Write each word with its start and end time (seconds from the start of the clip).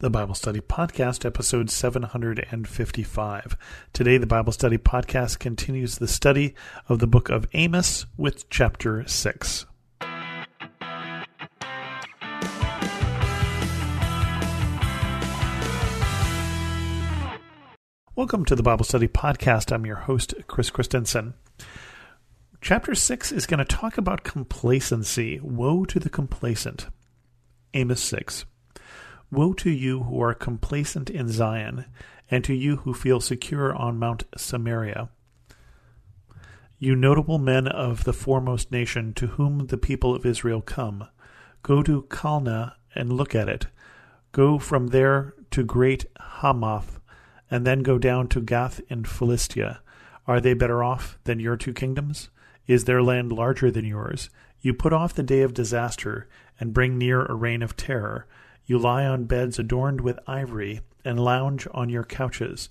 the 0.00 0.08
Bible 0.08 0.34
Study 0.34 0.60
Podcast, 0.60 1.26
episode 1.26 1.68
755. 1.68 3.56
Today, 3.92 4.16
the 4.16 4.26
Bible 4.26 4.50
Study 4.50 4.78
Podcast 4.78 5.38
continues 5.38 5.98
the 5.98 6.08
study 6.08 6.54
of 6.88 7.00
the 7.00 7.06
book 7.06 7.28
of 7.28 7.46
Amos 7.52 8.06
with 8.16 8.48
chapter 8.48 9.06
6. 9.06 9.66
Welcome 18.16 18.46
to 18.46 18.56
the 18.56 18.62
Bible 18.62 18.86
Study 18.86 19.06
Podcast. 19.06 19.70
I'm 19.70 19.84
your 19.84 19.96
host, 19.96 20.32
Chris 20.46 20.70
Christensen. 20.70 21.34
Chapter 22.62 22.94
6 22.94 23.32
is 23.32 23.44
going 23.44 23.58
to 23.58 23.66
talk 23.66 23.98
about 23.98 24.24
complacency. 24.24 25.38
Woe 25.42 25.84
to 25.84 26.00
the 26.00 26.08
complacent. 26.08 26.86
Amos 27.74 28.00
6. 28.00 28.46
Woe 29.30 29.52
to 29.54 29.70
you 29.70 30.02
who 30.04 30.20
are 30.20 30.34
complacent 30.34 31.08
in 31.08 31.28
Zion, 31.28 31.84
and 32.30 32.42
to 32.44 32.54
you 32.54 32.78
who 32.78 32.92
feel 32.92 33.20
secure 33.20 33.74
on 33.74 33.98
Mount 33.98 34.24
Samaria. 34.36 35.08
You 36.78 36.96
notable 36.96 37.38
men 37.38 37.68
of 37.68 38.04
the 38.04 38.12
foremost 38.12 38.72
nation, 38.72 39.12
to 39.14 39.28
whom 39.28 39.66
the 39.66 39.76
people 39.76 40.14
of 40.14 40.26
Israel 40.26 40.62
come, 40.62 41.06
go 41.62 41.82
to 41.82 42.02
Calneh 42.08 42.72
and 42.94 43.12
look 43.12 43.34
at 43.34 43.48
it. 43.48 43.66
Go 44.32 44.58
from 44.58 44.88
there 44.88 45.34
to 45.50 45.62
great 45.62 46.06
Hamath, 46.18 47.00
and 47.50 47.66
then 47.66 47.82
go 47.82 47.98
down 47.98 48.28
to 48.28 48.40
Gath 48.40 48.80
in 48.88 49.04
Philistia. 49.04 49.80
Are 50.26 50.40
they 50.40 50.54
better 50.54 50.82
off 50.82 51.18
than 51.24 51.38
your 51.38 51.56
two 51.56 51.72
kingdoms? 51.72 52.30
Is 52.66 52.84
their 52.84 53.02
land 53.02 53.32
larger 53.32 53.70
than 53.70 53.84
yours? 53.84 54.30
You 54.60 54.74
put 54.74 54.92
off 54.92 55.14
the 55.14 55.22
day 55.22 55.42
of 55.42 55.54
disaster, 55.54 56.28
and 56.58 56.74
bring 56.74 56.98
near 56.98 57.24
a 57.24 57.34
reign 57.34 57.62
of 57.62 57.76
terror. 57.76 58.26
You 58.66 58.78
lie 58.78 59.06
on 59.06 59.24
beds 59.24 59.58
adorned 59.58 60.00
with 60.00 60.18
ivory, 60.26 60.80
and 61.04 61.18
lounge 61.18 61.66
on 61.72 61.88
your 61.88 62.04
couches. 62.04 62.68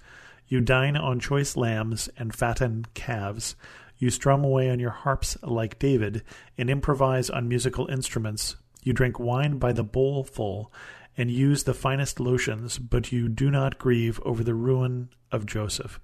You 0.48 0.62
dine 0.62 0.96
on 0.96 1.20
choice 1.20 1.56
lambs 1.56 2.10
and 2.18 2.34
fatten 2.34 2.86
calves. 2.94 3.56
You 3.98 4.10
strum 4.10 4.44
away 4.44 4.70
on 4.70 4.80
your 4.80 4.92
harps 4.92 5.38
like 5.44 5.80
David, 5.80 6.24
and 6.58 6.70
improvise 6.70 7.30
on 7.30 7.48
musical 7.48 7.88
instruments. 7.88 8.56
You 8.82 8.94
drink 8.94 9.20
wine 9.20 9.58
by 9.58 9.74
the 9.74 9.84
bowlful, 9.84 10.72
and 11.18 11.30
use 11.30 11.64
the 11.64 11.74
finest 11.74 12.20
lotions, 12.20 12.80
but 12.80 13.12
you 13.12 13.28
do 13.28 13.52
not 13.52 13.78
grieve 13.78 14.22
over 14.24 14.44
the 14.44 14.54
ruin 14.54 15.10
of 15.32 15.46
Joseph. 15.46 16.00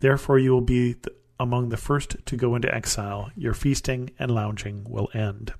Therefore, 0.00 0.38
you 0.38 0.52
will 0.52 0.60
be 0.60 0.96
among 1.40 1.70
the 1.70 1.76
first 1.76 2.16
to 2.26 2.36
go 2.36 2.54
into 2.54 2.72
exile. 2.72 3.30
Your 3.34 3.54
feasting 3.54 4.10
and 4.18 4.30
lounging 4.30 4.84
will 4.88 5.08
end. 5.14 5.54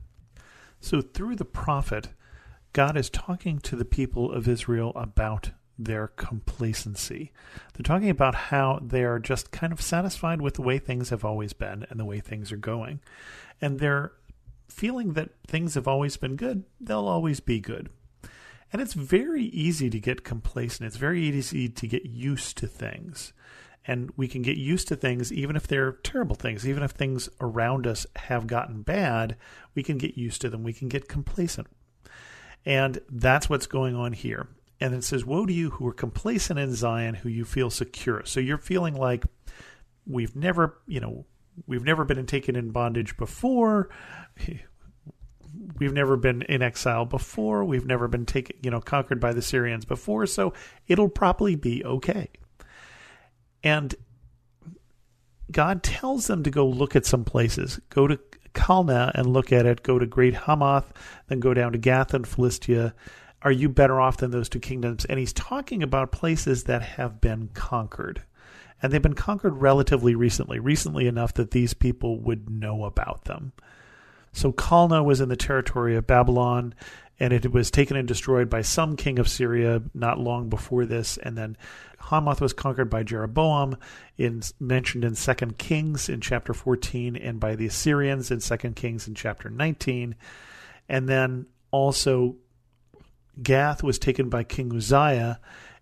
So, 0.81 1.01
through 1.01 1.37
the 1.37 1.45
prophet, 1.45 2.11
God 2.73 2.97
is 2.97 3.11
talking 3.11 3.59
to 3.61 3.77
the 3.77 3.85
people 3.85 4.33
of 4.33 4.47
Israel 4.47 4.93
about 4.95 5.51
their 5.79 6.09
complacency. 6.09 7.33
They're 7.73 7.85
talking 7.85 8.11
about 8.11 8.35
how 8.35 8.81
they 8.83 9.05
are 9.05 9.19
just 9.19 9.53
kind 9.53 9.73
of 9.73 9.81
satisfied 9.81 10.43
with 10.43 10.55
the 10.55 10.63
way 10.63 10.79
things 10.79 11.11
have 11.11 11.25
always 11.25 11.53
been 11.53 11.87
and 11.89 12.01
the 12.01 12.05
way 12.05 12.21
things 12.21 12.51
are 12.51 12.57
going. 12.57 13.01
And 13.61 13.79
they're 13.79 14.13
feeling 14.69 15.15
that 15.15 15.31
things 15.47 15.75
have 15.75 15.89
always 15.89 16.17
been 16.17 16.37
good, 16.37 16.65
they'll 16.81 17.07
always 17.07 17.41
be 17.41 17.61
good. 17.61 17.91
And 18.73 18.83
it's 18.83 18.93
very 18.93 19.45
easy 19.45 19.89
to 19.89 19.99
get 19.99 20.25
complacent. 20.25 20.87
It's 20.87 20.97
very 20.97 21.23
easy 21.23 21.69
to 21.69 21.87
get 21.87 22.05
used 22.05 22.59
to 22.59 22.67
things. 22.67 23.33
And 23.87 24.13
we 24.17 24.29
can 24.29 24.43
get 24.43 24.59
used 24.59 24.89
to 24.89 24.97
things 24.97 25.33
even 25.33 25.57
if 25.57 25.67
they're 25.67 25.93
terrible 25.93 26.37
things, 26.37 26.69
even 26.69 26.83
if 26.83 26.91
things 26.91 27.31
around 27.41 27.87
us 27.87 28.07
have 28.17 28.47
gotten 28.47 28.83
bad, 28.83 29.37
we 29.75 29.83
can 29.83 29.97
get 29.97 30.19
used 30.19 30.43
to 30.43 30.51
them. 30.51 30.63
We 30.63 30.75
can 30.75 30.89
get 30.89 31.09
complacent 31.09 31.69
and 32.69 33.01
that's 33.09 33.49
what's 33.49 33.67
going 33.67 33.97
on 33.97 34.13
here. 34.13 34.47
And 34.79 34.95
it 34.95 35.03
says, 35.03 35.25
Woe 35.25 35.47
to 35.47 35.53
you 35.53 35.71
who 35.71 35.87
are 35.89 35.95
complacent 35.95 36.59
in 36.59 36.75
Zion, 36.75 37.15
who 37.15 37.31
you 37.31 37.47
feel 37.47 37.71
secure. 37.71 38.23
So 38.27 38.41
you're 38.41 38.59
feeling 38.59 38.95
like 38.95 39.25
we've 40.07 40.37
never, 40.37 40.79
you 40.87 41.01
know, 41.01 41.25
we've 41.67 41.83
never 41.83 42.05
been 42.05 42.27
taken 42.27 42.55
in 42.55 42.71
bondage 42.71 43.17
before. 43.17 43.89
We've 45.79 45.95
never 45.95 46.19
been 46.19 46.43
in 46.43 46.61
exile 46.61 47.07
before. 47.07 47.65
We've 47.65 47.87
never 47.87 48.07
been 48.07 48.27
taken, 48.27 48.57
you 48.63 48.71
know, 48.71 48.83
conquered 48.83 49.19
by 49.19 49.33
the 49.33 49.43
Syrians 49.43 49.87
before. 49.87 50.27
So 50.27 50.53
it'll 50.87 51.09
probably 51.09 51.57
be 51.57 51.83
okay. 51.87 52.29
And 53.65 53.95
God 55.51 55.83
tells 55.83 56.27
them 56.27 56.43
to 56.43 56.51
go 56.51 56.67
look 56.67 56.95
at 56.95 57.07
some 57.07 57.25
places. 57.25 57.81
Go 57.89 58.07
to 58.07 58.21
Calneh 58.59 59.13
and 59.15 59.33
look 59.33 59.53
at 59.53 59.67
it, 59.67 59.85
go 59.85 59.99
to 59.99 60.07
Great 60.07 60.35
Hamath, 60.35 60.93
then 61.29 61.39
go 61.39 61.55
down 61.55 61.73
to 61.73 61.79
Gath 61.79 62.13
and 62.13 62.27
Philistia. 62.27 62.93
Are 63.43 63.53
you 63.53 63.69
better 63.69 64.01
off 64.01 64.17
than 64.17 64.33
those 64.33 64.49
two 64.49 64.59
kingdoms? 64.59 65.05
And 65.05 65.19
he's 65.19 65.33
talking 65.33 65.83
about 65.83 66.11
places 66.11 66.65
that 66.65 66.83
have 66.83 67.21
been 67.21 67.51
conquered. 67.55 68.23
And 68.83 68.93
they've 68.93 69.01
been 69.01 69.15
conquered 69.15 69.55
relatively 69.57 70.15
recently, 70.15 70.59
recently 70.59 71.07
enough 71.07 71.35
that 71.35 71.53
these 71.53 71.73
people 71.73 72.21
would 72.21 72.51
know 72.51 72.85
about 72.85 73.25
them. 73.25 73.53
So 74.39 74.53
Calneh 74.53 75.05
was 75.05 75.21
in 75.21 75.29
the 75.29 75.37
territory 75.37 75.97
of 75.97 76.07
Babylon, 76.07 76.73
and 77.19 77.33
it 77.33 77.51
was 77.51 77.73
taken 77.73 77.97
and 77.97 78.07
destroyed 78.07 78.49
by 78.49 78.63
some 78.63 78.95
king 78.95 79.19
of 79.19 79.29
Syria 79.29 79.83
not 79.95 80.21
long 80.21 80.49
before 80.49 80.87
this. 80.87 81.17
And 81.17 81.37
then 81.37 81.57
Hamath 81.99 82.41
was 82.41 82.53
conquered 82.53 82.89
by 82.89 83.03
Jeroboam, 83.03 83.77
in, 84.17 84.43
mentioned 84.61 85.05
in 85.05 85.17
Second 85.17 85.59
Kings 85.59 86.09
in 86.09 86.21
chapter 86.21 86.55
14, 86.55 87.17
and 87.17 87.41
by 87.41 87.57
the 87.57 87.67
Assyrians 87.67 88.31
in 88.31 88.39
Second 88.39 88.77
Kings 88.77 89.09
in 89.09 89.17
chapter 89.17 89.51
19. 89.51 90.15
And 90.89 91.09
then 91.09 91.47
also 91.73 92.37
Gath 93.43 93.83
was 93.83 93.99
taken 93.99 94.29
by 94.29 94.45
King 94.45 94.73
Uzziah, 94.73 95.41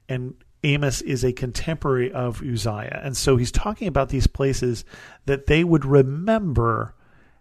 and 0.08 0.34
Amos 0.64 1.02
is 1.02 1.26
a 1.26 1.34
contemporary 1.34 2.10
of 2.10 2.42
Uzziah. 2.42 3.02
And 3.04 3.18
so 3.18 3.36
he's 3.36 3.52
talking 3.52 3.86
about 3.86 4.08
these 4.08 4.26
places 4.26 4.86
that 5.26 5.44
they 5.44 5.62
would 5.62 5.84
remember 5.84 6.94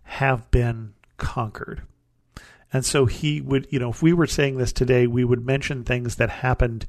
have 0.03 0.51
been 0.51 0.93
conquered. 1.17 1.83
And 2.73 2.85
so 2.85 3.05
he 3.05 3.41
would, 3.41 3.67
you 3.69 3.79
know, 3.79 3.91
if 3.91 4.01
we 4.01 4.13
were 4.13 4.27
saying 4.27 4.57
this 4.57 4.73
today, 4.73 5.07
we 5.07 5.23
would 5.23 5.45
mention 5.45 5.83
things 5.83 6.15
that 6.15 6.29
happened 6.29 6.85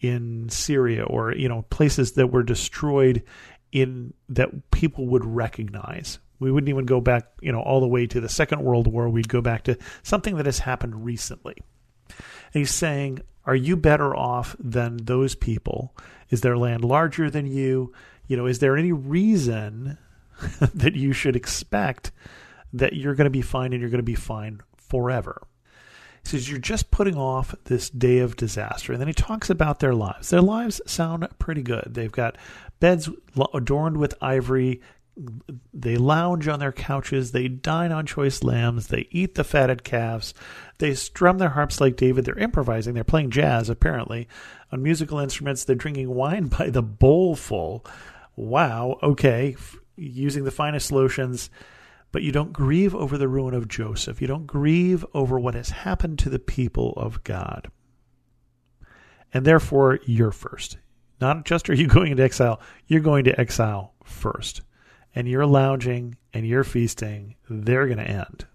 in 0.00 0.48
Syria 0.48 1.04
or, 1.04 1.34
you 1.34 1.48
know, 1.48 1.62
places 1.70 2.12
that 2.12 2.28
were 2.28 2.42
destroyed 2.42 3.22
in 3.72 4.12
that 4.28 4.70
people 4.70 5.06
would 5.06 5.24
recognize. 5.24 6.18
We 6.40 6.50
wouldn't 6.50 6.70
even 6.70 6.86
go 6.86 7.00
back, 7.00 7.28
you 7.40 7.52
know, 7.52 7.60
all 7.60 7.80
the 7.80 7.88
way 7.88 8.06
to 8.06 8.20
the 8.20 8.28
Second 8.28 8.62
World 8.62 8.86
War. 8.86 9.08
We'd 9.08 9.28
go 9.28 9.40
back 9.40 9.64
to 9.64 9.78
something 10.02 10.36
that 10.36 10.46
has 10.46 10.58
happened 10.58 11.04
recently. 11.04 11.56
And 12.08 12.60
he's 12.60 12.74
saying, 12.74 13.20
Are 13.44 13.54
you 13.54 13.76
better 13.76 14.16
off 14.16 14.56
than 14.58 14.96
those 14.98 15.34
people? 15.34 15.94
Is 16.30 16.40
their 16.40 16.56
land 16.56 16.84
larger 16.84 17.30
than 17.30 17.46
you? 17.46 17.92
You 18.26 18.36
know, 18.36 18.46
is 18.46 18.58
there 18.58 18.76
any 18.76 18.92
reason 18.92 19.98
that 20.74 20.96
you 20.96 21.12
should 21.12 21.36
expect 21.36 22.10
that 22.72 22.94
you're 22.94 23.14
going 23.14 23.26
to 23.26 23.30
be 23.30 23.42
fine 23.42 23.72
and 23.72 23.80
you're 23.80 23.90
going 23.90 23.98
to 23.98 24.02
be 24.02 24.14
fine 24.14 24.60
forever. 24.76 25.42
He 26.22 26.28
says, 26.28 26.50
You're 26.50 26.58
just 26.58 26.90
putting 26.90 27.16
off 27.16 27.54
this 27.64 27.90
day 27.90 28.18
of 28.18 28.36
disaster. 28.36 28.92
And 28.92 29.00
then 29.00 29.08
he 29.08 29.14
talks 29.14 29.50
about 29.50 29.80
their 29.80 29.94
lives. 29.94 30.30
Their 30.30 30.42
lives 30.42 30.80
sound 30.86 31.26
pretty 31.38 31.62
good. 31.62 31.88
They've 31.94 32.12
got 32.12 32.36
beds 32.78 33.08
adorned 33.54 33.96
with 33.96 34.14
ivory. 34.20 34.80
They 35.74 35.96
lounge 35.96 36.48
on 36.48 36.60
their 36.60 36.72
couches. 36.72 37.32
They 37.32 37.48
dine 37.48 37.92
on 37.92 38.06
choice 38.06 38.42
lambs. 38.42 38.86
They 38.88 39.08
eat 39.10 39.34
the 39.34 39.44
fatted 39.44 39.84
calves. 39.84 40.34
They 40.78 40.94
strum 40.94 41.38
their 41.38 41.50
harps 41.50 41.80
like 41.80 41.96
David. 41.96 42.24
They're 42.24 42.38
improvising. 42.38 42.94
They're 42.94 43.04
playing 43.04 43.30
jazz, 43.30 43.68
apparently, 43.68 44.28
on 44.72 44.82
musical 44.82 45.18
instruments. 45.18 45.64
They're 45.64 45.76
drinking 45.76 46.14
wine 46.14 46.46
by 46.46 46.70
the 46.70 46.82
bowlful. 46.82 47.84
Wow. 48.36 48.98
Okay. 49.02 49.56
Using 49.96 50.44
the 50.44 50.50
finest 50.50 50.92
lotions 50.92 51.50
but 52.12 52.22
you 52.22 52.32
don't 52.32 52.52
grieve 52.52 52.94
over 52.94 53.16
the 53.16 53.28
ruin 53.28 53.54
of 53.54 53.68
Joseph. 53.68 54.20
You 54.20 54.26
don't 54.26 54.46
grieve 54.46 55.04
over 55.14 55.38
what 55.38 55.54
has 55.54 55.70
happened 55.70 56.18
to 56.20 56.30
the 56.30 56.38
people 56.38 56.92
of 56.96 57.22
God. 57.24 57.70
And 59.32 59.44
therefore, 59.44 60.00
you're 60.04 60.32
first. 60.32 60.78
Not 61.20 61.44
just 61.44 61.70
are 61.70 61.74
you 61.74 61.86
going 61.88 62.10
into 62.12 62.22
exile, 62.22 62.60
you're 62.86 63.00
going 63.00 63.24
to 63.24 63.40
exile 63.40 63.94
first. 64.04 64.62
And 65.14 65.28
you're 65.28 65.46
lounging 65.46 66.16
and 66.32 66.46
you're 66.46 66.64
feasting, 66.64 67.34
they're 67.48 67.86
going 67.86 67.98
to 67.98 68.04
end. 68.04 68.46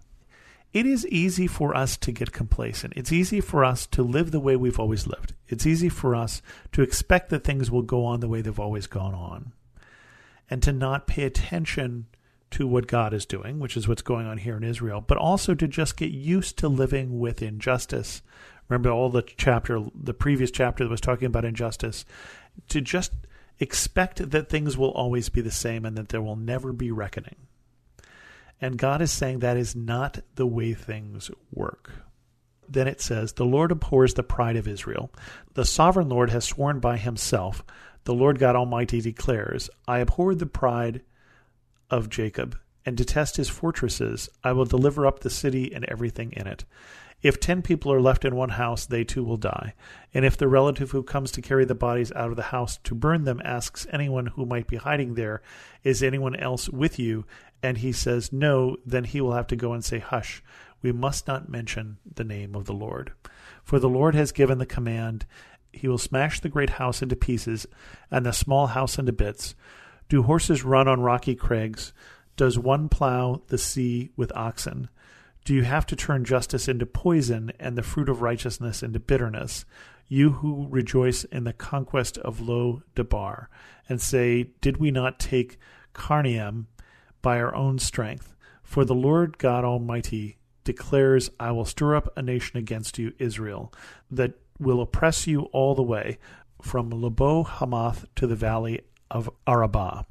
It 0.72 0.84
is 0.84 1.06
easy 1.06 1.46
for 1.46 1.74
us 1.74 1.96
to 1.98 2.12
get 2.12 2.32
complacent. 2.32 2.92
It's 2.96 3.12
easy 3.12 3.40
for 3.40 3.64
us 3.64 3.86
to 3.88 4.02
live 4.02 4.30
the 4.30 4.40
way 4.40 4.56
we've 4.56 4.80
always 4.80 5.06
lived. 5.06 5.32
It's 5.48 5.66
easy 5.66 5.88
for 5.88 6.14
us 6.14 6.42
to 6.72 6.82
expect 6.82 7.30
that 7.30 7.44
things 7.44 7.70
will 7.70 7.82
go 7.82 8.04
on 8.04 8.20
the 8.20 8.28
way 8.28 8.42
they've 8.42 8.60
always 8.60 8.86
gone 8.86 9.14
on 9.14 9.52
and 10.50 10.62
to 10.62 10.72
not 10.72 11.06
pay 11.06 11.24
attention 11.24 12.06
to 12.52 12.66
what 12.66 12.86
God 12.86 13.12
is 13.12 13.26
doing, 13.26 13.58
which 13.58 13.76
is 13.76 13.88
what's 13.88 14.02
going 14.02 14.26
on 14.26 14.38
here 14.38 14.56
in 14.56 14.64
Israel, 14.64 15.00
but 15.00 15.18
also 15.18 15.54
to 15.54 15.66
just 15.66 15.96
get 15.96 16.10
used 16.10 16.58
to 16.58 16.68
living 16.68 17.18
with 17.18 17.42
injustice. 17.42 18.22
Remember 18.68 18.90
all 18.90 19.10
the 19.10 19.22
chapter, 19.22 19.82
the 19.94 20.14
previous 20.14 20.50
chapter 20.50 20.84
that 20.84 20.90
was 20.90 21.00
talking 21.00 21.26
about 21.26 21.44
injustice, 21.44 22.04
to 22.68 22.80
just 22.80 23.12
expect 23.58 24.30
that 24.30 24.48
things 24.48 24.76
will 24.76 24.90
always 24.90 25.28
be 25.28 25.40
the 25.40 25.50
same 25.50 25.84
and 25.84 25.96
that 25.96 26.08
there 26.08 26.22
will 26.22 26.36
never 26.36 26.72
be 26.72 26.90
reckoning. 26.90 27.36
And 28.60 28.78
God 28.78 29.02
is 29.02 29.10
saying 29.10 29.40
that 29.40 29.56
is 29.56 29.76
not 29.76 30.20
the 30.34 30.46
way 30.46 30.72
things 30.72 31.30
work. 31.52 31.92
Then 32.68 32.88
it 32.88 33.00
says, 33.00 33.34
The 33.34 33.44
Lord 33.44 33.70
abhors 33.70 34.14
the 34.14 34.22
pride 34.22 34.56
of 34.56 34.66
Israel. 34.66 35.10
The 35.54 35.64
sovereign 35.64 36.08
Lord 36.08 36.30
has 36.30 36.44
sworn 36.44 36.80
by 36.80 36.96
himself. 36.96 37.62
The 38.04 38.14
Lord 38.14 38.38
God 38.38 38.56
Almighty 38.56 39.00
declares, 39.00 39.68
I 39.86 40.00
abhor 40.00 40.34
the 40.34 40.46
pride 40.46 41.02
of 41.90 42.10
Jacob 42.10 42.58
and 42.84 42.96
detest 42.96 43.36
his 43.36 43.48
fortresses. 43.48 44.28
I 44.44 44.52
will 44.52 44.64
deliver 44.64 45.06
up 45.06 45.20
the 45.20 45.30
city 45.30 45.74
and 45.74 45.84
everything 45.86 46.32
in 46.32 46.46
it. 46.46 46.64
If 47.22 47.40
ten 47.40 47.62
people 47.62 47.92
are 47.92 48.00
left 48.00 48.24
in 48.24 48.36
one 48.36 48.50
house, 48.50 48.86
they 48.86 49.02
too 49.02 49.24
will 49.24 49.38
die. 49.38 49.74
And 50.12 50.24
if 50.24 50.36
the 50.36 50.48
relative 50.48 50.90
who 50.90 51.02
comes 51.02 51.32
to 51.32 51.42
carry 51.42 51.64
the 51.64 51.74
bodies 51.74 52.12
out 52.12 52.30
of 52.30 52.36
the 52.36 52.42
house 52.42 52.78
to 52.84 52.94
burn 52.94 53.24
them 53.24 53.40
asks 53.44 53.86
anyone 53.90 54.26
who 54.26 54.44
might 54.44 54.66
be 54.66 54.76
hiding 54.76 55.14
there, 55.14 55.42
Is 55.82 56.02
anyone 56.02 56.36
else 56.36 56.68
with 56.68 56.98
you? 56.98 57.24
And 57.62 57.78
he 57.78 57.90
says, 57.90 58.32
No, 58.32 58.76
then 58.84 59.04
he 59.04 59.20
will 59.20 59.32
have 59.32 59.46
to 59.48 59.56
go 59.56 59.72
and 59.72 59.84
say, 59.84 59.98
Hush, 59.98 60.42
we 60.82 60.92
must 60.92 61.26
not 61.26 61.48
mention 61.48 61.96
the 62.14 62.24
name 62.24 62.54
of 62.54 62.66
the 62.66 62.74
Lord. 62.74 63.12
For 63.64 63.78
the 63.78 63.88
Lord 63.88 64.14
has 64.14 64.30
given 64.30 64.58
the 64.58 64.66
command, 64.66 65.24
He 65.72 65.88
will 65.88 65.98
smash 65.98 66.40
the 66.40 66.50
great 66.50 66.70
house 66.70 67.02
into 67.02 67.16
pieces, 67.16 67.66
and 68.10 68.26
the 68.26 68.32
small 68.32 68.68
house 68.68 68.98
into 68.98 69.12
bits. 69.12 69.54
Do 70.08 70.22
horses 70.22 70.64
run 70.64 70.86
on 70.86 71.00
rocky 71.00 71.34
crags? 71.34 71.92
Does 72.36 72.58
one 72.58 72.88
plow 72.88 73.42
the 73.48 73.58
sea 73.58 74.10
with 74.16 74.30
oxen? 74.36 74.88
Do 75.44 75.54
you 75.54 75.62
have 75.62 75.86
to 75.86 75.96
turn 75.96 76.24
justice 76.24 76.68
into 76.68 76.86
poison 76.86 77.52
and 77.58 77.76
the 77.76 77.82
fruit 77.82 78.08
of 78.08 78.22
righteousness 78.22 78.82
into 78.82 79.00
bitterness? 79.00 79.64
You 80.06 80.30
who 80.30 80.68
rejoice 80.70 81.24
in 81.24 81.44
the 81.44 81.52
conquest 81.52 82.18
of 82.18 82.40
Lo 82.40 82.82
Debar, 82.94 83.48
and 83.88 84.00
say, 84.00 84.50
Did 84.60 84.76
we 84.76 84.92
not 84.92 85.18
take 85.18 85.58
Karnaim 85.92 86.66
by 87.20 87.40
our 87.40 87.54
own 87.54 87.78
strength? 87.80 88.34
For 88.62 88.84
the 88.84 88.94
Lord 88.94 89.38
God 89.38 89.64
Almighty 89.64 90.38
declares, 90.62 91.30
I 91.40 91.50
will 91.50 91.64
stir 91.64 91.96
up 91.96 92.12
a 92.16 92.22
nation 92.22 92.58
against 92.58 92.98
you, 92.98 93.12
Israel, 93.18 93.72
that 94.10 94.34
will 94.58 94.80
oppress 94.80 95.26
you 95.26 95.42
all 95.52 95.74
the 95.74 95.82
way, 95.82 96.18
from 96.62 96.90
Lebo 96.90 97.42
Hamath 97.44 98.06
to 98.16 98.26
the 98.26 98.36
valley 98.36 98.82
of 99.10 99.30
Arabah. 99.46 100.04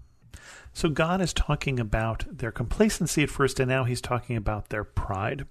So 0.73 0.89
God 0.89 1.21
is 1.21 1.33
talking 1.33 1.79
about 1.79 2.25
their 2.29 2.51
complacency 2.51 3.23
at 3.23 3.29
first, 3.29 3.61
and 3.61 3.69
now 3.69 3.85
he's 3.85 4.01
talking 4.01 4.35
about 4.35 4.69
their 4.69 4.83
pride. 4.83 5.45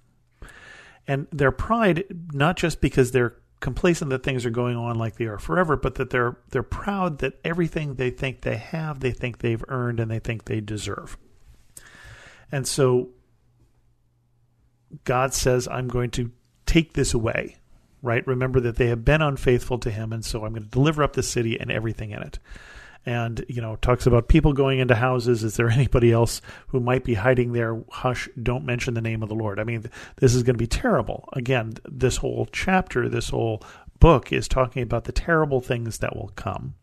And 1.07 1.27
their 1.33 1.51
pride, 1.51 2.05
not 2.33 2.57
just 2.57 2.83
because 2.83 3.11
they're 3.11 3.37
complacent 3.61 4.11
that 4.11 4.23
things 4.23 4.45
are 4.45 4.51
going 4.51 4.77
on 4.77 4.97
like 4.97 5.17
they 5.17 5.25
are 5.25 5.39
forever, 5.39 5.77
but 5.77 5.95
that 5.95 6.11
they're 6.11 6.37
they're 6.51 6.63
proud 6.63 7.21
that 7.21 7.41
everything 7.43 7.95
they 7.95 8.11
think 8.11 8.43
they 8.43 8.59
have, 8.59 9.01
they 9.01 9.13
think 9.13 9.39
they've 9.39 9.65
earned 9.69 9.99
and 9.99 10.11
they 10.11 10.19
think 10.19 10.45
they 10.45 10.61
deserve. 10.61 11.17
And 12.53 12.67
so 12.67 13.09
God 15.05 15.33
says, 15.33 15.67
I'm 15.69 15.89
going 15.89 16.11
to 16.11 16.31
take 16.67 16.93
this 16.93 17.15
away. 17.15 17.57
Right? 18.03 18.27
Remember 18.27 18.61
that 18.61 18.77
they 18.77 18.89
have 18.89 19.07
been 19.07 19.23
unfaithful 19.23 19.79
to 19.79 19.91
him, 19.91 20.13
and 20.13 20.23
so 20.23 20.45
I'm 20.45 20.53
going 20.53 20.65
to 20.65 20.69
deliver 20.69 21.03
up 21.03 21.15
the 21.15 21.23
city 21.23 21.59
and 21.59 21.73
everything 21.73 22.11
in 22.11 22.21
it 22.21 22.39
and 23.07 23.45
you 23.49 23.61
know 23.61 23.77
talks 23.77 24.07
about 24.07 24.29
people 24.29 24.53
going 24.53 24.79
into 24.79 24.95
houses. 24.95 25.45
Is 25.45 25.57
there 25.57 25.71
anybody 25.71 26.13
else 26.13 26.41
who 26.69 26.81
might 26.81 27.05
be 27.05 27.15
hiding 27.15 27.53
there? 27.53 27.83
Hush 27.91 28.29
don't 28.41 28.65
mention 28.65 28.95
the 28.95 29.01
name 29.01 29.23
of 29.23 29.29
the 29.29 29.35
lord. 29.35 29.59
I 29.61 29.65
mean 29.65 29.85
this 30.17 30.35
is 30.35 30.43
going 30.43 30.55
to 30.55 30.63
be 30.63 30.67
terrible. 30.67 31.29
Again 31.33 31.75
this 31.85 32.19
whole 32.19 32.49
chapter 32.53 33.09
this 33.09 33.31
whole 33.31 33.63
book 34.01 34.33
is 34.33 34.49
talking 34.49 34.83
about 34.83 35.05
the 35.05 35.13
terrible 35.13 35.61
things 35.61 35.99
that 35.99 36.17
will 36.17 36.33
come. 36.37 36.75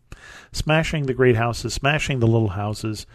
Smashing 0.52 1.06
the 1.06 1.14
great 1.14 1.36
houses 1.36 1.74
smashing 1.74 2.20
the 2.20 2.28
little 2.28 2.50
houses. 2.50 3.06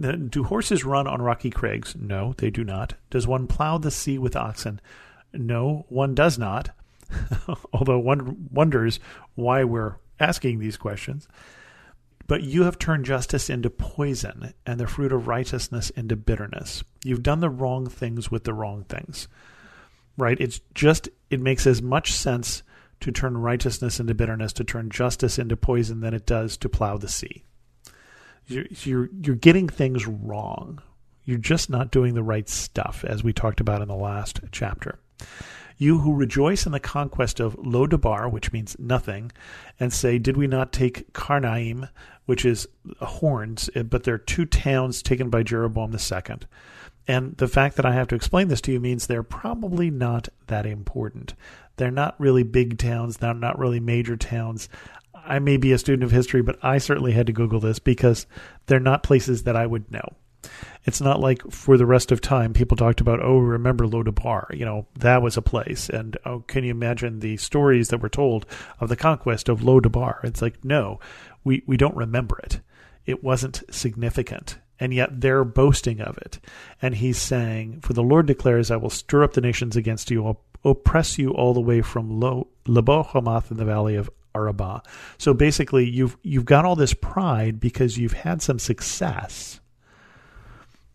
Do 0.00 0.44
horses 0.44 0.84
run 0.84 1.06
on 1.06 1.20
rocky 1.20 1.50
crags? 1.50 1.94
No 1.98 2.34
they 2.38 2.50
do 2.50 2.64
not. 2.64 2.94
Does 3.10 3.26
one 3.26 3.46
plow 3.46 3.78
the 3.78 3.90
sea 3.90 4.18
with 4.18 4.36
oxen? 4.36 4.80
No 5.32 5.86
one 5.88 6.14
does 6.14 6.38
not. 6.38 6.70
Although 7.72 7.98
one 7.98 8.48
wonders 8.50 9.00
why 9.34 9.64
we're 9.64 9.96
asking 10.18 10.58
these 10.58 10.76
questions 10.76 11.28
but 12.32 12.42
you 12.44 12.62
have 12.62 12.78
turned 12.78 13.04
justice 13.04 13.50
into 13.50 13.68
poison 13.68 14.54
and 14.64 14.80
the 14.80 14.86
fruit 14.86 15.12
of 15.12 15.26
righteousness 15.28 15.90
into 15.90 16.16
bitterness. 16.16 16.82
You've 17.04 17.22
done 17.22 17.40
the 17.40 17.50
wrong 17.50 17.90
things 17.90 18.30
with 18.30 18.44
the 18.44 18.54
wrong 18.54 18.84
things. 18.84 19.28
Right? 20.16 20.40
It's 20.40 20.62
just, 20.72 21.10
it 21.28 21.40
makes 21.40 21.66
as 21.66 21.82
much 21.82 22.10
sense 22.10 22.62
to 23.00 23.12
turn 23.12 23.36
righteousness 23.36 24.00
into 24.00 24.14
bitterness, 24.14 24.54
to 24.54 24.64
turn 24.64 24.88
justice 24.88 25.38
into 25.38 25.58
poison 25.58 26.00
than 26.00 26.14
it 26.14 26.24
does 26.24 26.56
to 26.56 26.70
plow 26.70 26.96
the 26.96 27.06
sea. 27.06 27.44
You're, 28.46 28.64
you're, 28.82 29.10
you're 29.20 29.36
getting 29.36 29.68
things 29.68 30.06
wrong. 30.06 30.80
You're 31.26 31.36
just 31.36 31.68
not 31.68 31.90
doing 31.90 32.14
the 32.14 32.22
right 32.22 32.48
stuff, 32.48 33.04
as 33.06 33.22
we 33.22 33.34
talked 33.34 33.60
about 33.60 33.82
in 33.82 33.88
the 33.88 33.94
last 33.94 34.40
chapter. 34.52 34.98
You 35.82 35.98
who 35.98 36.14
rejoice 36.14 36.64
in 36.64 36.70
the 36.70 36.78
conquest 36.78 37.40
of 37.40 37.56
Lo 37.58 37.88
Debar, 37.88 38.28
which 38.28 38.52
means 38.52 38.76
nothing, 38.78 39.32
and 39.80 39.92
say, 39.92 40.16
Did 40.16 40.36
we 40.36 40.46
not 40.46 40.70
take 40.70 41.12
Karnaim, 41.12 41.88
which 42.24 42.44
is 42.44 42.68
horns, 43.00 43.68
eh, 43.74 43.82
but 43.82 44.04
they're 44.04 44.16
two 44.16 44.44
towns 44.44 45.02
taken 45.02 45.28
by 45.28 45.42
Jeroboam 45.42 45.92
II. 45.92 46.36
And 47.08 47.36
the 47.36 47.48
fact 47.48 47.74
that 47.74 47.84
I 47.84 47.94
have 47.94 48.06
to 48.08 48.14
explain 48.14 48.46
this 48.46 48.60
to 48.60 48.72
you 48.72 48.78
means 48.78 49.08
they're 49.08 49.24
probably 49.24 49.90
not 49.90 50.28
that 50.46 50.66
important. 50.66 51.34
They're 51.78 51.90
not 51.90 52.14
really 52.20 52.44
big 52.44 52.78
towns, 52.78 53.16
they're 53.16 53.34
not 53.34 53.58
really 53.58 53.80
major 53.80 54.16
towns. 54.16 54.68
I 55.12 55.40
may 55.40 55.56
be 55.56 55.72
a 55.72 55.78
student 55.78 56.04
of 56.04 56.12
history, 56.12 56.42
but 56.42 56.60
I 56.62 56.78
certainly 56.78 57.10
had 57.10 57.26
to 57.26 57.32
Google 57.32 57.58
this 57.58 57.80
because 57.80 58.28
they're 58.66 58.78
not 58.78 59.02
places 59.02 59.42
that 59.42 59.56
I 59.56 59.66
would 59.66 59.90
know. 59.90 60.14
It's 60.84 61.00
not 61.00 61.20
like 61.20 61.42
for 61.50 61.76
the 61.76 61.86
rest 61.86 62.10
of 62.10 62.20
time 62.20 62.52
people 62.52 62.76
talked 62.76 63.00
about, 63.00 63.22
oh, 63.22 63.38
remember 63.38 63.86
Lo 63.86 64.02
Debar, 64.02 64.48
you 64.52 64.64
know, 64.64 64.86
that 64.98 65.22
was 65.22 65.36
a 65.36 65.42
place. 65.42 65.88
And 65.88 66.16
oh, 66.24 66.40
can 66.40 66.64
you 66.64 66.70
imagine 66.70 67.20
the 67.20 67.36
stories 67.36 67.88
that 67.88 68.00
were 68.00 68.08
told 68.08 68.46
of 68.80 68.88
the 68.88 68.96
conquest 68.96 69.48
of 69.48 69.62
Lo 69.62 69.80
Debar? 69.80 70.20
It's 70.24 70.42
like, 70.42 70.64
no, 70.64 71.00
we, 71.44 71.62
we 71.66 71.76
don't 71.76 71.96
remember 71.96 72.38
it. 72.38 72.60
It 73.06 73.22
wasn't 73.22 73.62
significant. 73.70 74.58
And 74.80 74.92
yet 74.92 75.20
they're 75.20 75.44
boasting 75.44 76.00
of 76.00 76.18
it. 76.18 76.40
And 76.80 76.96
he's 76.96 77.18
saying, 77.18 77.80
For 77.82 77.92
the 77.92 78.02
Lord 78.02 78.26
declares, 78.26 78.70
I 78.70 78.76
will 78.76 78.90
stir 78.90 79.22
up 79.22 79.34
the 79.34 79.40
nations 79.40 79.76
against 79.76 80.10
you, 80.10 80.26
I'll 80.26 80.40
oppress 80.64 81.18
you 81.18 81.30
all 81.30 81.54
the 81.54 81.60
way 81.60 81.82
from 81.82 82.20
Lo, 82.20 82.48
Lebo 82.66 83.02
Hamath 83.02 83.50
in 83.50 83.56
the 83.56 83.64
valley 83.64 83.96
of 83.96 84.10
Arabah. 84.34 84.80
So 85.18 85.34
basically, 85.34 85.88
you've 85.88 86.16
you've 86.22 86.44
got 86.44 86.64
all 86.64 86.76
this 86.76 86.94
pride 86.94 87.60
because 87.60 87.98
you've 87.98 88.12
had 88.12 88.42
some 88.42 88.58
success, 88.58 89.60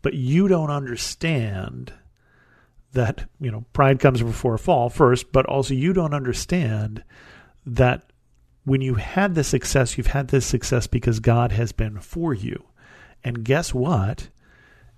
but 0.07 0.13
you 0.13 0.47
don't 0.47 0.69
understand 0.69 1.91
that 2.93 3.25
you 3.41 3.51
know 3.51 3.65
pride 3.73 3.99
comes 3.99 4.23
before 4.23 4.53
a 4.53 4.57
fall 4.57 4.89
first, 4.89 5.33
but 5.33 5.45
also 5.47 5.73
you 5.73 5.91
don't 5.91 6.13
understand 6.13 7.03
that 7.65 8.13
when 8.63 8.79
you 8.79 8.95
had 8.95 9.35
the 9.35 9.43
success, 9.43 9.97
you've 9.97 10.07
had 10.07 10.29
this 10.29 10.45
success 10.45 10.87
because 10.87 11.19
God 11.19 11.51
has 11.51 11.73
been 11.73 11.99
for 11.99 12.33
you. 12.33 12.67
And 13.21 13.43
guess 13.43 13.73
what? 13.73 14.29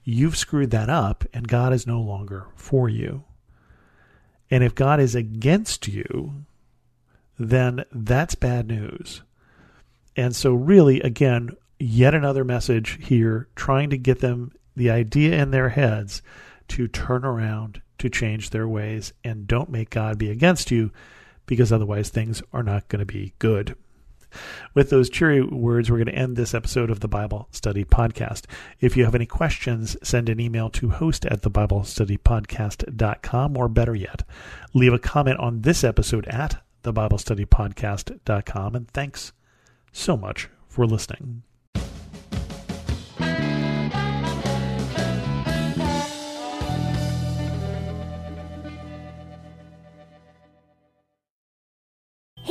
You've 0.04 0.38
screwed 0.38 0.70
that 0.70 0.92
up, 0.92 1.26
and 1.34 1.48
God 1.48 1.74
is 1.74 1.88
no 1.88 2.00
longer 2.00 2.46
for 2.54 2.88
you. 2.88 3.24
And 4.52 4.64
if 4.64 4.76
God 4.76 5.00
is 5.00 5.16
against 5.16 5.88
you, 5.88 6.46
then 7.40 7.84
that's 7.92 8.36
bad 8.36 8.68
news. 8.68 9.24
And 10.16 10.36
so, 10.36 10.54
really, 10.54 11.02
again, 11.02 11.58
yet 11.80 12.14
another 12.14 12.44
message 12.44 13.00
here 13.02 13.48
trying 13.56 13.90
to 13.90 13.98
get 13.98 14.20
them 14.20 14.52
the 14.76 14.90
idea 14.90 15.42
in 15.42 15.52
their 15.52 15.70
heads 15.70 16.22
to 16.70 16.88
turn 16.88 17.26
around, 17.26 17.82
to 17.98 18.10
change 18.10 18.50
their 18.50 18.68
ways, 18.68 19.14
and 19.24 19.48
don't 19.48 19.70
make 19.70 19.90
God 19.90 20.18
be 20.18 20.30
against 20.30 20.72
you 20.72 20.92
because 21.46 21.72
otherwise 21.72 22.10
things 22.10 22.42
are 22.54 22.64
not 22.64 22.88
going 22.88 23.00
to 23.00 23.06
be 23.06 23.34
good. 23.40 23.76
With 24.74 24.92
those 24.92 25.10
cheery 25.10 25.42
words, 25.42 25.90
we're 25.90 25.98
going 25.98 26.08
to 26.08 26.14
end 26.14 26.38
this 26.38 26.54
episode 26.54 26.92
of 26.92 27.00
the 27.00 27.08
Bible 27.08 27.48
Study 27.52 27.84
Podcast. 27.84 28.46
If 28.80 28.96
you 28.96 29.06
have 29.06 29.16
any 29.16 29.26
questions, 29.26 29.98
send 30.04 30.30
an 30.30 30.40
email 30.40 30.70
to 30.72 30.90
host 30.90 31.26
at 31.26 31.42
thebiblestudypodcast.com, 31.42 33.58
or 33.58 33.68
better 33.68 33.96
yet, 33.96 34.24
leave 34.74 34.94
a 34.94 35.00
comment 35.00 35.40
on 35.40 35.62
this 35.62 35.84
episode 35.84 36.28
at 36.28 36.62
thebiblestudypodcast.com. 36.84 38.76
And 38.76 38.88
thanks 38.90 39.34
so 39.92 40.16
much 40.16 40.50
for 40.68 40.86
listening. 40.86 41.42